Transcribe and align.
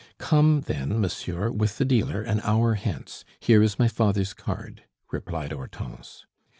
"Come, 0.17 0.61
then, 0.61 0.99
monsieur, 0.99 1.51
with 1.51 1.77
the 1.77 1.85
dealer, 1.85 2.23
an 2.23 2.39
hour 2.41 2.73
hence. 2.73 3.23
Here 3.39 3.61
is 3.61 3.77
my 3.77 3.87
father's 3.87 4.33
card," 4.33 4.81
replied 5.11 5.51
Hortense. 5.51 6.25